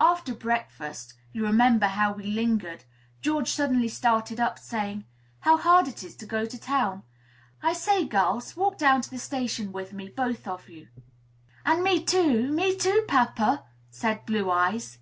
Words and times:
After 0.00 0.34
breakfast, 0.34 1.12
you 1.34 1.44
remember 1.44 1.84
how 1.88 2.10
we 2.12 2.22
lingered, 2.24 2.84
George 3.20 3.50
suddenly 3.50 3.88
started 3.88 4.40
up, 4.40 4.58
saying, 4.58 5.04
"How 5.40 5.58
hard 5.58 5.86
it 5.86 6.02
is 6.02 6.16
to 6.16 6.24
go 6.24 6.46
to 6.46 6.58
town! 6.58 7.02
I 7.62 7.74
say, 7.74 8.06
girls, 8.06 8.56
walk 8.56 8.78
down 8.78 9.02
to 9.02 9.10
the 9.10 9.18
station 9.18 9.72
with 9.72 9.92
me, 9.92 10.08
both 10.08 10.48
of 10.48 10.70
you." 10.70 10.88
"And 11.66 11.84
me 11.84 12.02
too, 12.02 12.50
me 12.50 12.74
too, 12.74 13.04
papa!" 13.06 13.64
said 13.90 14.24
Blue 14.24 14.50
Eyes. 14.50 14.96